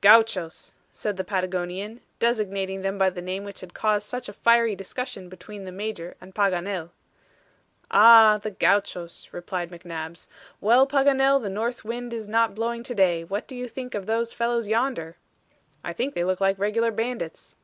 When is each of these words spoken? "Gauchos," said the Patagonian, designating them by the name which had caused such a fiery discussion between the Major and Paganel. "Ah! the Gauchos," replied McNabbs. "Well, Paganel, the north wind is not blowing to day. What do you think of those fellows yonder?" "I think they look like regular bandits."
"Gauchos," 0.00 0.74
said 0.92 1.16
the 1.16 1.24
Patagonian, 1.24 2.02
designating 2.20 2.82
them 2.82 2.98
by 2.98 3.10
the 3.10 3.20
name 3.20 3.42
which 3.42 3.62
had 3.62 3.74
caused 3.74 4.06
such 4.06 4.28
a 4.28 4.32
fiery 4.32 4.76
discussion 4.76 5.28
between 5.28 5.64
the 5.64 5.72
Major 5.72 6.14
and 6.20 6.36
Paganel. 6.36 6.90
"Ah! 7.90 8.38
the 8.40 8.52
Gauchos," 8.52 9.28
replied 9.32 9.72
McNabbs. 9.72 10.28
"Well, 10.60 10.86
Paganel, 10.86 11.42
the 11.42 11.50
north 11.50 11.84
wind 11.84 12.14
is 12.14 12.28
not 12.28 12.54
blowing 12.54 12.84
to 12.84 12.94
day. 12.94 13.24
What 13.24 13.48
do 13.48 13.56
you 13.56 13.66
think 13.66 13.96
of 13.96 14.06
those 14.06 14.32
fellows 14.32 14.68
yonder?" 14.68 15.16
"I 15.82 15.92
think 15.92 16.14
they 16.14 16.22
look 16.22 16.40
like 16.40 16.60
regular 16.60 16.92
bandits." 16.92 17.56